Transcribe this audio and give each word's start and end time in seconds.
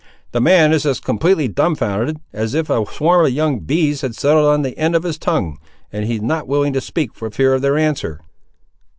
"The 0.31 0.41
man 0.41 0.73
is 0.73 0.83
as 0.87 0.99
completely 0.99 1.47
dumb 1.47 1.75
founded, 1.75 2.19
as 2.33 2.55
if 2.55 2.71
a 2.71 2.83
swarm 2.91 3.27
of 3.27 3.31
young 3.31 3.59
bees 3.59 4.01
had 4.01 4.15
settled 4.15 4.47
on 4.47 4.63
the 4.63 4.75
end 4.75 4.95
of 4.95 5.03
his 5.03 5.19
tongue, 5.19 5.59
and 5.93 6.05
he 6.05 6.17
not 6.17 6.47
willing 6.47 6.73
to 6.73 6.81
speak, 6.81 7.13
for 7.13 7.29
fear 7.29 7.53
of 7.53 7.61
their 7.61 7.77
answer." 7.77 8.19